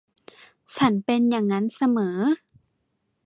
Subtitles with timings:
[0.75, 2.17] ฉันเป็นยังงั้นเสมอ